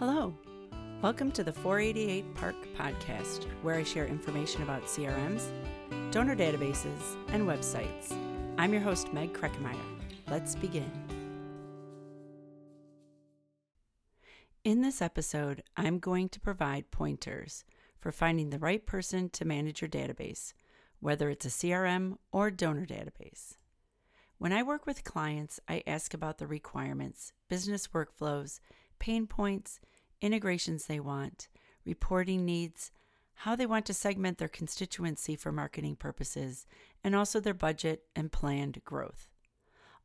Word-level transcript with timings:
Hello. 0.00 0.34
Welcome 1.02 1.30
to 1.30 1.44
the 1.44 1.52
488 1.52 2.34
Park 2.34 2.56
podcast, 2.76 3.44
where 3.62 3.76
I 3.76 3.84
share 3.84 4.06
information 4.06 4.64
about 4.64 4.86
CRMs, 4.86 5.52
donor 6.10 6.34
databases, 6.34 7.16
and 7.28 7.44
websites. 7.46 8.12
I'm 8.58 8.72
your 8.72 8.82
host, 8.82 9.12
Meg 9.12 9.32
Kreikemeier. 9.32 9.78
Let's 10.28 10.56
begin. 10.56 10.90
In 14.64 14.82
this 14.82 15.00
episode, 15.00 15.62
I'm 15.76 16.00
going 16.00 16.28
to 16.30 16.40
provide 16.40 16.90
pointers 16.90 17.64
for 18.00 18.10
finding 18.10 18.50
the 18.50 18.58
right 18.58 18.84
person 18.84 19.28
to 19.30 19.44
manage 19.44 19.80
your 19.80 19.88
database, 19.88 20.54
whether 20.98 21.30
it's 21.30 21.46
a 21.46 21.50
CRM 21.50 22.16
or 22.32 22.50
donor 22.50 22.84
database. 22.84 23.54
When 24.38 24.52
I 24.52 24.64
work 24.64 24.86
with 24.86 25.04
clients, 25.04 25.60
I 25.68 25.84
ask 25.86 26.12
about 26.12 26.38
the 26.38 26.48
requirements, 26.48 27.32
business 27.48 27.86
workflows, 27.86 28.58
pain 29.04 29.26
points, 29.26 29.80
integrations 30.22 30.86
they 30.86 30.98
want, 30.98 31.48
reporting 31.84 32.42
needs, 32.42 32.90
how 33.34 33.54
they 33.54 33.66
want 33.66 33.84
to 33.84 33.92
segment 33.92 34.38
their 34.38 34.48
constituency 34.48 35.36
for 35.36 35.52
marketing 35.52 35.94
purposes, 35.94 36.64
and 37.04 37.14
also 37.14 37.38
their 37.38 37.52
budget 37.52 38.04
and 38.16 38.32
planned 38.32 38.82
growth. 38.82 39.28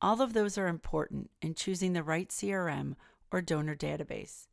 All 0.00 0.22
of 0.22 0.32
those 0.32 0.56
are 0.56 0.68
important 0.68 1.28
in 1.42 1.56
choosing 1.56 1.92
the 1.92 2.04
right 2.04 2.28
CRM 2.28 2.94
or 3.32 3.42
donor 3.42 3.74
database. 3.74 4.46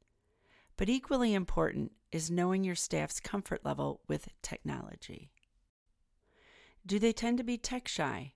But 0.75 0.89
equally 0.89 1.35
important 1.35 1.91
is 2.11 2.31
knowing 2.31 2.63
your 2.63 2.73
staff's 2.73 3.19
comfort 3.19 3.63
level 3.63 4.01
with 4.07 4.29
technology. 4.41 5.29
Do 6.83 6.97
they 6.97 7.13
tend 7.13 7.37
to 7.37 7.43
be 7.43 7.59
tech 7.59 7.87
shy? 7.87 8.33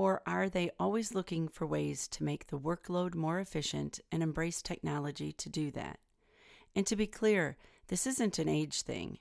Or 0.00 0.22
are 0.26 0.48
they 0.48 0.70
always 0.78 1.14
looking 1.14 1.46
for 1.46 1.66
ways 1.66 2.08
to 2.08 2.24
make 2.24 2.46
the 2.46 2.58
workload 2.58 3.14
more 3.14 3.38
efficient 3.38 4.00
and 4.10 4.22
embrace 4.22 4.62
technology 4.62 5.30
to 5.32 5.50
do 5.50 5.70
that? 5.72 5.98
And 6.74 6.86
to 6.86 6.96
be 6.96 7.06
clear, 7.06 7.58
this 7.88 8.06
isn't 8.06 8.38
an 8.38 8.48
age 8.48 8.80
thing. 8.80 9.18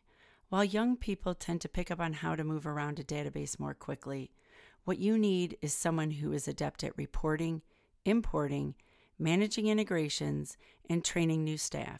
While 0.47 0.63
young 0.63 0.95
people 0.95 1.35
tend 1.35 1.59
to 1.59 1.67
pick 1.67 1.91
up 1.91 1.99
on 1.99 2.13
how 2.13 2.33
to 2.37 2.45
move 2.45 2.65
around 2.65 2.97
a 2.97 3.03
database 3.03 3.59
more 3.59 3.73
quickly, 3.73 4.31
what 4.85 4.99
you 4.99 5.17
need 5.17 5.57
is 5.61 5.73
someone 5.73 6.11
who 6.11 6.31
is 6.31 6.47
adept 6.47 6.81
at 6.85 6.97
reporting, 6.97 7.61
importing, 8.05 8.75
managing 9.19 9.67
integrations, 9.67 10.55
and 10.89 11.03
training 11.03 11.43
new 11.43 11.57
staff. 11.57 11.99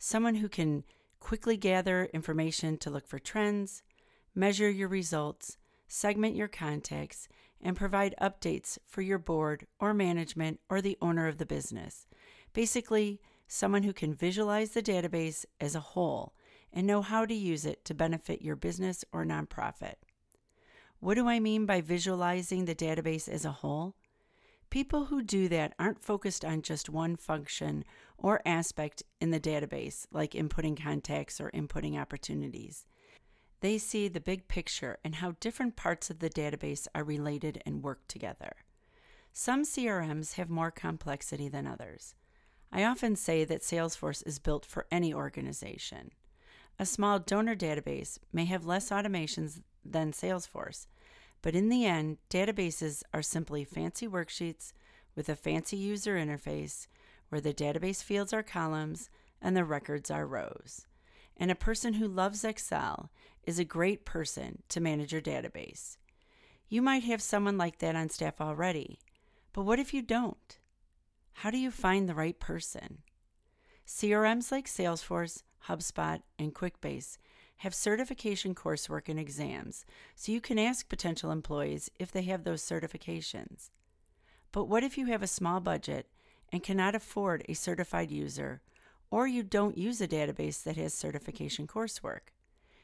Someone 0.00 0.34
who 0.34 0.48
can 0.48 0.82
quickly 1.20 1.56
gather 1.56 2.06
information 2.06 2.78
to 2.78 2.90
look 2.90 3.06
for 3.06 3.20
trends, 3.20 3.84
measure 4.34 4.68
your 4.68 4.88
results, 4.88 5.56
segment 5.86 6.34
your 6.34 6.48
contacts, 6.48 7.28
and 7.62 7.76
provide 7.76 8.14
updates 8.20 8.78
for 8.86 9.02
your 9.02 9.18
board 9.18 9.66
or 9.78 9.94
management 9.94 10.60
or 10.68 10.80
the 10.80 10.98
owner 11.00 11.28
of 11.28 11.38
the 11.38 11.46
business. 11.46 12.06
Basically, 12.52 13.20
someone 13.46 13.82
who 13.82 13.92
can 13.92 14.14
visualize 14.14 14.70
the 14.70 14.82
database 14.82 15.44
as 15.60 15.74
a 15.74 15.80
whole 15.80 16.34
and 16.72 16.86
know 16.86 17.02
how 17.02 17.24
to 17.26 17.34
use 17.34 17.64
it 17.66 17.84
to 17.84 17.94
benefit 17.94 18.42
your 18.42 18.56
business 18.56 19.04
or 19.12 19.24
nonprofit. 19.24 19.94
What 21.00 21.14
do 21.14 21.28
I 21.28 21.40
mean 21.40 21.66
by 21.66 21.80
visualizing 21.80 22.64
the 22.64 22.74
database 22.74 23.28
as 23.28 23.44
a 23.44 23.50
whole? 23.50 23.94
People 24.70 25.06
who 25.06 25.22
do 25.22 25.48
that 25.48 25.74
aren't 25.78 26.00
focused 26.00 26.44
on 26.44 26.62
just 26.62 26.88
one 26.88 27.16
function 27.16 27.84
or 28.16 28.40
aspect 28.46 29.02
in 29.20 29.30
the 29.30 29.40
database, 29.40 30.06
like 30.10 30.30
inputting 30.30 30.80
contacts 30.82 31.40
or 31.40 31.50
inputting 31.50 32.00
opportunities. 32.00 32.86
They 33.62 33.78
see 33.78 34.08
the 34.08 34.20
big 34.20 34.48
picture 34.48 34.98
and 35.04 35.14
how 35.14 35.36
different 35.38 35.76
parts 35.76 36.10
of 36.10 36.18
the 36.18 36.28
database 36.28 36.88
are 36.96 37.04
related 37.04 37.62
and 37.64 37.80
work 37.80 38.00
together. 38.08 38.56
Some 39.32 39.62
CRMs 39.62 40.34
have 40.34 40.50
more 40.50 40.72
complexity 40.72 41.48
than 41.48 41.68
others. 41.68 42.16
I 42.72 42.82
often 42.82 43.14
say 43.14 43.44
that 43.44 43.62
Salesforce 43.62 44.26
is 44.26 44.40
built 44.40 44.66
for 44.66 44.86
any 44.90 45.14
organization. 45.14 46.10
A 46.80 46.84
small 46.84 47.20
donor 47.20 47.54
database 47.54 48.18
may 48.32 48.46
have 48.46 48.66
less 48.66 48.90
automations 48.90 49.62
than 49.84 50.10
Salesforce, 50.10 50.88
but 51.40 51.54
in 51.54 51.68
the 51.68 51.86
end, 51.86 52.16
databases 52.30 53.04
are 53.14 53.22
simply 53.22 53.62
fancy 53.62 54.08
worksheets 54.08 54.72
with 55.14 55.28
a 55.28 55.36
fancy 55.36 55.76
user 55.76 56.16
interface 56.16 56.88
where 57.28 57.40
the 57.40 57.54
database 57.54 58.02
fields 58.02 58.32
are 58.32 58.42
columns 58.42 59.08
and 59.40 59.56
the 59.56 59.64
records 59.64 60.10
are 60.10 60.26
rows. 60.26 60.86
And 61.42 61.50
a 61.50 61.56
person 61.56 61.94
who 61.94 62.06
loves 62.06 62.44
Excel 62.44 63.10
is 63.42 63.58
a 63.58 63.64
great 63.64 64.04
person 64.04 64.62
to 64.68 64.80
manage 64.80 65.10
your 65.10 65.20
database. 65.20 65.96
You 66.68 66.82
might 66.82 67.02
have 67.02 67.20
someone 67.20 67.58
like 67.58 67.80
that 67.80 67.96
on 67.96 68.10
staff 68.10 68.40
already, 68.40 69.00
but 69.52 69.64
what 69.64 69.80
if 69.80 69.92
you 69.92 70.02
don't? 70.02 70.60
How 71.32 71.50
do 71.50 71.58
you 71.58 71.72
find 71.72 72.08
the 72.08 72.14
right 72.14 72.38
person? 72.38 72.98
CRMs 73.84 74.52
like 74.52 74.66
Salesforce, 74.66 75.42
HubSpot, 75.66 76.22
and 76.38 76.54
QuickBase 76.54 77.18
have 77.56 77.74
certification 77.74 78.54
coursework 78.54 79.08
and 79.08 79.18
exams, 79.18 79.84
so 80.14 80.30
you 80.30 80.40
can 80.40 80.60
ask 80.60 80.88
potential 80.88 81.32
employees 81.32 81.90
if 81.98 82.12
they 82.12 82.22
have 82.22 82.44
those 82.44 82.62
certifications. 82.62 83.70
But 84.52 84.66
what 84.66 84.84
if 84.84 84.96
you 84.96 85.06
have 85.06 85.24
a 85.24 85.26
small 85.26 85.58
budget 85.58 86.06
and 86.52 86.62
cannot 86.62 86.94
afford 86.94 87.44
a 87.48 87.54
certified 87.54 88.12
user, 88.12 88.60
or 89.12 89.26
you 89.26 89.42
don't 89.42 89.76
use 89.76 90.00
a 90.00 90.08
database 90.08 90.62
that 90.62 90.78
has 90.78 90.94
certification 90.94 91.66
coursework? 91.66 92.32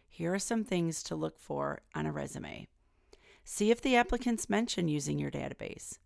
Here 0.06 0.34
are 0.34 0.38
some 0.38 0.62
things 0.62 1.02
to 1.04 1.16
look 1.16 1.40
for 1.40 1.80
on 1.94 2.04
a 2.04 2.12
resume. 2.12 2.68
See 3.44 3.70
if 3.70 3.80
the 3.80 3.96
applicants 3.96 4.50
mention 4.50 4.88
using 4.88 5.18
your 5.18 5.30
database. 5.30 5.96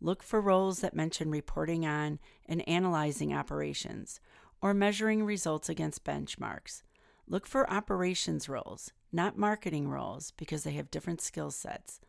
Look 0.00 0.22
for 0.22 0.40
roles 0.40 0.80
that 0.80 0.96
mention 0.96 1.30
reporting 1.30 1.84
on 1.84 2.20
and 2.46 2.66
analyzing 2.66 3.34
operations 3.34 4.18
or 4.62 4.72
measuring 4.72 5.24
results 5.24 5.68
against 5.68 6.04
benchmarks. 6.04 6.80
Look 7.28 7.46
for 7.46 7.70
operations 7.70 8.48
roles, 8.48 8.92
not 9.12 9.36
marketing 9.36 9.88
roles, 9.88 10.30
because 10.38 10.64
they 10.64 10.72
have 10.72 10.90
different 10.90 11.20
skill 11.20 11.50
sets. 11.50 12.00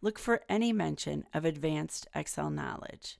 Look 0.00 0.20
for 0.20 0.42
any 0.48 0.72
mention 0.72 1.24
of 1.34 1.44
advanced 1.44 2.06
Excel 2.14 2.50
knowledge. 2.50 3.18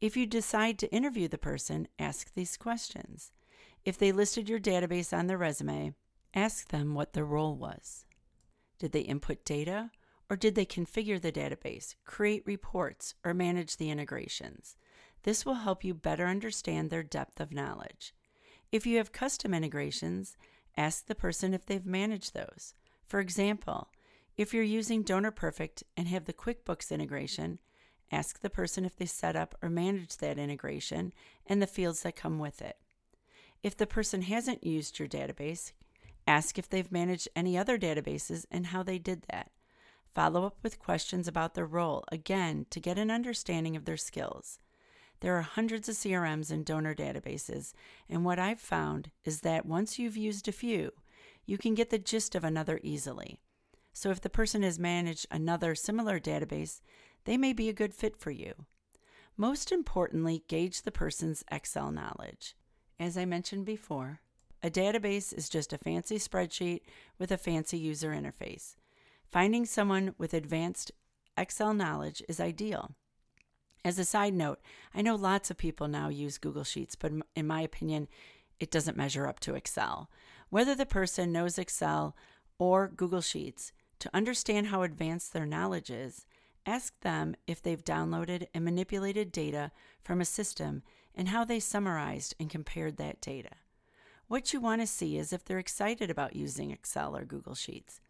If 0.00 0.16
you 0.16 0.26
decide 0.26 0.78
to 0.78 0.92
interview 0.92 1.28
the 1.28 1.38
person, 1.38 1.88
ask 1.98 2.32
these 2.34 2.56
questions. 2.56 3.32
If 3.84 3.98
they 3.98 4.12
listed 4.12 4.48
your 4.48 4.60
database 4.60 5.16
on 5.16 5.26
their 5.26 5.38
resume, 5.38 5.94
Ask 6.34 6.68
them 6.68 6.94
what 6.94 7.12
their 7.12 7.24
role 7.24 7.56
was. 7.56 8.04
Did 8.78 8.92
they 8.92 9.00
input 9.00 9.44
data, 9.44 9.90
or 10.28 10.36
did 10.36 10.54
they 10.54 10.64
configure 10.64 11.20
the 11.20 11.32
database, 11.32 11.96
create 12.04 12.46
reports, 12.46 13.14
or 13.24 13.34
manage 13.34 13.76
the 13.76 13.90
integrations? 13.90 14.76
This 15.24 15.44
will 15.44 15.54
help 15.54 15.82
you 15.82 15.92
better 15.92 16.26
understand 16.26 16.88
their 16.88 17.02
depth 17.02 17.40
of 17.40 17.52
knowledge. 17.52 18.14
If 18.70 18.86
you 18.86 18.96
have 18.98 19.12
custom 19.12 19.52
integrations, 19.52 20.36
ask 20.76 21.06
the 21.06 21.16
person 21.16 21.52
if 21.52 21.66
they've 21.66 21.84
managed 21.84 22.32
those. 22.32 22.74
For 23.04 23.18
example, 23.18 23.88
if 24.36 24.54
you're 24.54 24.62
using 24.62 25.02
Donor 25.02 25.32
Perfect 25.32 25.82
and 25.96 26.06
have 26.06 26.26
the 26.26 26.32
QuickBooks 26.32 26.92
integration, 26.92 27.58
ask 28.10 28.40
the 28.40 28.50
person 28.50 28.84
if 28.84 28.96
they 28.96 29.06
set 29.06 29.36
up 29.36 29.54
or 29.62 29.68
manage 29.68 30.16
that 30.18 30.38
integration 30.38 31.12
and 31.46 31.60
the 31.60 31.66
fields 31.66 32.02
that 32.02 32.16
come 32.16 32.38
with 32.38 32.60
it. 32.62 32.76
If 33.62 33.76
the 33.76 33.86
person 33.86 34.22
hasn't 34.22 34.64
used 34.64 34.98
your 34.98 35.08
database, 35.08 35.72
Ask 36.30 36.58
if 36.58 36.68
they've 36.68 36.92
managed 36.92 37.28
any 37.34 37.58
other 37.58 37.76
databases 37.76 38.46
and 38.52 38.66
how 38.66 38.84
they 38.84 38.98
did 38.98 39.24
that. 39.30 39.50
Follow 40.14 40.44
up 40.44 40.56
with 40.62 40.78
questions 40.78 41.26
about 41.26 41.54
their 41.54 41.66
role, 41.66 42.04
again, 42.12 42.66
to 42.70 42.78
get 42.78 42.98
an 42.98 43.10
understanding 43.10 43.74
of 43.74 43.84
their 43.84 43.96
skills. 43.96 44.60
There 45.20 45.36
are 45.36 45.42
hundreds 45.42 45.88
of 45.88 45.96
CRMs 45.96 46.52
and 46.52 46.64
donor 46.64 46.94
databases, 46.94 47.72
and 48.08 48.24
what 48.24 48.38
I've 48.38 48.60
found 48.60 49.10
is 49.24 49.40
that 49.40 49.66
once 49.66 49.98
you've 49.98 50.16
used 50.16 50.46
a 50.46 50.52
few, 50.52 50.92
you 51.46 51.58
can 51.58 51.74
get 51.74 51.90
the 51.90 51.98
gist 51.98 52.34
of 52.34 52.44
another 52.44 52.80
easily. 52.82 53.40
So 53.92 54.10
if 54.10 54.20
the 54.20 54.30
person 54.30 54.62
has 54.62 54.78
managed 54.78 55.26
another 55.32 55.74
similar 55.74 56.20
database, 56.20 56.80
they 57.24 57.36
may 57.36 57.52
be 57.52 57.68
a 57.68 57.74
good 57.74 57.94
fit 57.94 58.16
for 58.16 58.30
you. 58.30 58.66
Most 59.36 59.72
importantly, 59.72 60.44
gauge 60.48 60.82
the 60.82 60.92
person's 60.92 61.44
Excel 61.50 61.90
knowledge. 61.90 62.54
As 62.98 63.16
I 63.16 63.24
mentioned 63.24 63.64
before, 63.64 64.20
a 64.62 64.70
database 64.70 65.32
is 65.32 65.48
just 65.48 65.72
a 65.72 65.78
fancy 65.78 66.18
spreadsheet 66.18 66.82
with 67.18 67.32
a 67.32 67.38
fancy 67.38 67.78
user 67.78 68.10
interface. 68.10 68.76
Finding 69.26 69.64
someone 69.64 70.14
with 70.18 70.34
advanced 70.34 70.92
Excel 71.36 71.72
knowledge 71.72 72.22
is 72.28 72.40
ideal. 72.40 72.92
As 73.82 73.98
a 73.98 74.04
side 74.04 74.34
note, 74.34 74.60
I 74.94 75.00
know 75.00 75.14
lots 75.14 75.50
of 75.50 75.56
people 75.56 75.88
now 75.88 76.10
use 76.10 76.36
Google 76.36 76.64
Sheets, 76.64 76.94
but 76.94 77.12
in 77.34 77.46
my 77.46 77.62
opinion, 77.62 78.08
it 78.58 78.70
doesn't 78.70 78.96
measure 78.96 79.26
up 79.26 79.40
to 79.40 79.54
Excel. 79.54 80.10
Whether 80.50 80.74
the 80.74 80.84
person 80.84 81.32
knows 81.32 81.58
Excel 81.58 82.14
or 82.58 82.88
Google 82.88 83.22
Sheets, 83.22 83.72
to 84.00 84.10
understand 84.12 84.66
how 84.66 84.82
advanced 84.82 85.32
their 85.32 85.46
knowledge 85.46 85.90
is, 85.90 86.26
ask 86.66 86.98
them 87.00 87.34
if 87.46 87.62
they've 87.62 87.84
downloaded 87.84 88.46
and 88.54 88.64
manipulated 88.64 89.32
data 89.32 89.70
from 90.02 90.20
a 90.20 90.24
system 90.24 90.82
and 91.14 91.28
how 91.28 91.44
they 91.44 91.60
summarized 91.60 92.34
and 92.38 92.48
compared 92.48 92.96
that 92.96 93.20
data. 93.20 93.50
What 94.28 94.52
you 94.52 94.60
want 94.60 94.80
to 94.80 94.86
see 94.86 95.18
is 95.18 95.32
if 95.32 95.44
they're 95.44 95.58
excited 95.58 96.10
about 96.10 96.36
using 96.36 96.70
Excel 96.70 97.16
or 97.16 97.24
Google 97.24 97.54
Sheets. 97.54 98.00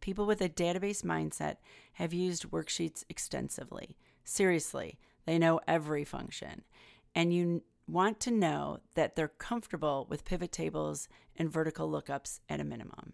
People 0.00 0.26
with 0.26 0.40
a 0.40 0.48
database 0.48 1.02
mindset 1.02 1.56
have 1.94 2.12
used 2.12 2.50
worksheets 2.50 3.04
extensively. 3.08 3.96
Seriously, 4.24 4.98
they 5.24 5.38
know 5.38 5.60
every 5.68 6.04
function. 6.04 6.62
And 7.14 7.32
you 7.32 7.62
want 7.86 8.20
to 8.20 8.30
know 8.30 8.78
that 8.94 9.16
they're 9.16 9.28
comfortable 9.28 10.06
with 10.10 10.24
pivot 10.24 10.52
tables 10.52 11.08
and 11.36 11.50
vertical 11.50 11.90
lookups 11.90 12.40
at 12.48 12.60
a 12.60 12.64
minimum. 12.64 13.12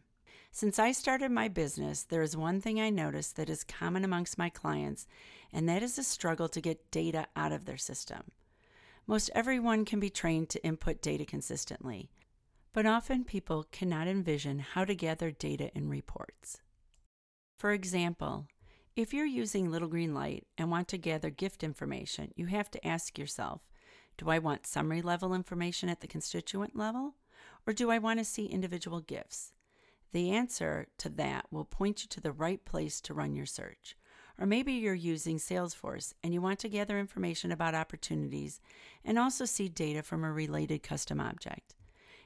Since 0.56 0.78
I 0.78 0.92
started 0.92 1.32
my 1.32 1.48
business, 1.48 2.04
there 2.04 2.22
is 2.22 2.36
one 2.36 2.60
thing 2.60 2.80
I 2.80 2.88
notice 2.88 3.32
that 3.32 3.50
is 3.50 3.64
common 3.64 4.04
amongst 4.04 4.38
my 4.38 4.50
clients, 4.50 5.08
and 5.52 5.68
that 5.68 5.82
is 5.82 5.98
a 5.98 6.04
struggle 6.04 6.48
to 6.50 6.60
get 6.60 6.92
data 6.92 7.26
out 7.34 7.50
of 7.50 7.64
their 7.64 7.76
system. 7.76 8.30
Most 9.04 9.32
everyone 9.34 9.84
can 9.84 9.98
be 9.98 10.10
trained 10.10 10.50
to 10.50 10.64
input 10.64 11.02
data 11.02 11.24
consistently, 11.24 12.08
but 12.72 12.86
often 12.86 13.24
people 13.24 13.66
cannot 13.72 14.06
envision 14.06 14.60
how 14.60 14.84
to 14.84 14.94
gather 14.94 15.32
data 15.32 15.72
in 15.74 15.88
reports. 15.88 16.60
For 17.58 17.72
example, 17.72 18.46
if 18.94 19.12
you're 19.12 19.26
using 19.26 19.72
Little 19.72 19.88
Green 19.88 20.14
Light 20.14 20.46
and 20.56 20.70
want 20.70 20.86
to 20.86 20.98
gather 20.98 21.30
gift 21.30 21.64
information, 21.64 22.30
you 22.36 22.46
have 22.46 22.70
to 22.70 22.86
ask 22.86 23.18
yourself 23.18 23.62
do 24.18 24.30
I 24.30 24.38
want 24.38 24.68
summary 24.68 25.02
level 25.02 25.34
information 25.34 25.88
at 25.88 26.00
the 26.00 26.06
constituent 26.06 26.76
level, 26.76 27.16
or 27.66 27.72
do 27.72 27.90
I 27.90 27.98
want 27.98 28.20
to 28.20 28.24
see 28.24 28.46
individual 28.46 29.00
gifts? 29.00 29.50
The 30.14 30.30
answer 30.30 30.86
to 30.98 31.08
that 31.08 31.46
will 31.50 31.64
point 31.64 32.04
you 32.04 32.08
to 32.10 32.20
the 32.20 32.30
right 32.30 32.64
place 32.64 33.00
to 33.00 33.12
run 33.12 33.34
your 33.34 33.46
search. 33.46 33.96
Or 34.38 34.46
maybe 34.46 34.72
you're 34.72 34.94
using 34.94 35.38
Salesforce 35.38 36.14
and 36.22 36.32
you 36.32 36.40
want 36.40 36.60
to 36.60 36.68
gather 36.68 37.00
information 37.00 37.50
about 37.50 37.74
opportunities 37.74 38.60
and 39.04 39.18
also 39.18 39.44
see 39.44 39.68
data 39.68 40.04
from 40.04 40.22
a 40.22 40.30
related 40.30 40.84
custom 40.84 41.18
object. 41.18 41.74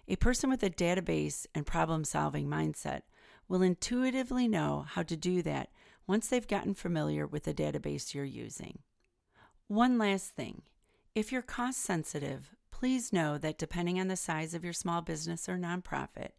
A 0.06 0.17
person 0.17 0.50
with 0.50 0.62
a 0.62 0.69
database 0.69 1.46
and 1.55 1.64
problem 1.64 2.05
solving 2.05 2.46
mindset 2.46 3.02
will 3.49 3.62
intuitively 3.62 4.49
know 4.49 4.85
how 4.87 5.02
to 5.02 5.17
do 5.17 5.40
that 5.40 5.70
once 6.06 6.29
they've 6.29 6.46
gotten 6.46 6.75
familiar 6.75 7.26
with 7.26 7.44
the 7.44 7.55
database 7.55 8.12
you're 8.12 8.23
using. 8.23 8.81
One 9.67 9.96
last 9.96 10.32
thing 10.32 10.61
if 11.14 11.32
you're 11.32 11.40
cost 11.40 11.81
sensitive, 11.81 12.55
please 12.70 13.14
know 13.14 13.38
that 13.38 13.56
depending 13.56 13.99
on 13.99 14.08
the 14.08 14.17
size 14.17 14.52
of 14.52 14.62
your 14.62 14.75
small 14.75 15.00
business 15.00 15.49
or 15.49 15.56
nonprofit, 15.56 16.32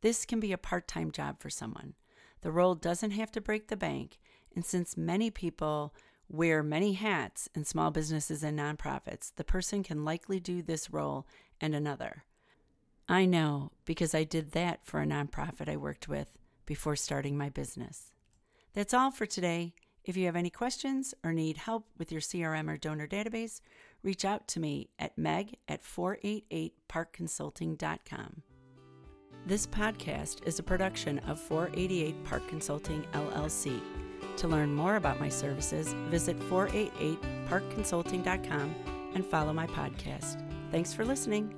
this 0.00 0.24
can 0.24 0.40
be 0.40 0.52
a 0.52 0.58
part 0.58 0.88
time 0.88 1.10
job 1.10 1.40
for 1.40 1.50
someone. 1.50 1.94
The 2.42 2.52
role 2.52 2.74
doesn't 2.74 3.12
have 3.12 3.30
to 3.32 3.40
break 3.40 3.68
the 3.68 3.76
bank, 3.76 4.18
and 4.54 4.64
since 4.64 4.96
many 4.96 5.30
people 5.30 5.94
wear 6.28 6.62
many 6.62 6.94
hats 6.94 7.48
in 7.54 7.64
small 7.64 7.90
businesses 7.90 8.42
and 8.42 8.58
nonprofits, 8.58 9.32
the 9.34 9.44
person 9.44 9.82
can 9.82 10.04
likely 10.04 10.40
do 10.40 10.62
this 10.62 10.90
role 10.90 11.26
and 11.60 11.74
another. 11.74 12.24
I 13.08 13.24
know 13.24 13.72
because 13.84 14.14
I 14.14 14.24
did 14.24 14.52
that 14.52 14.84
for 14.84 15.02
a 15.02 15.06
nonprofit 15.06 15.68
I 15.68 15.76
worked 15.76 16.08
with 16.08 16.28
before 16.64 16.94
starting 16.94 17.36
my 17.36 17.48
business. 17.48 18.12
That's 18.72 18.94
all 18.94 19.10
for 19.10 19.26
today. 19.26 19.74
If 20.04 20.16
you 20.16 20.26
have 20.26 20.36
any 20.36 20.50
questions 20.50 21.12
or 21.24 21.32
need 21.32 21.56
help 21.56 21.88
with 21.98 22.12
your 22.12 22.20
CRM 22.20 22.70
or 22.70 22.76
donor 22.76 23.08
database, 23.08 23.60
reach 24.02 24.24
out 24.24 24.46
to 24.48 24.58
me 24.60 24.90
at 24.98 25.16
meg 25.18 25.56
at 25.68 25.82
488parkconsulting.com. 25.82 28.42
This 29.46 29.66
podcast 29.66 30.46
is 30.46 30.58
a 30.58 30.62
production 30.62 31.18
of 31.20 31.40
488 31.40 32.22
Park 32.24 32.46
Consulting 32.48 33.06
LLC. 33.12 33.80
To 34.36 34.48
learn 34.48 34.74
more 34.74 34.96
about 34.96 35.18
my 35.18 35.30
services, 35.30 35.94
visit 36.08 36.38
488parkconsulting.com 36.40 38.74
and 39.14 39.24
follow 39.26 39.52
my 39.52 39.66
podcast. 39.66 40.40
Thanks 40.70 40.92
for 40.92 41.04
listening. 41.04 41.52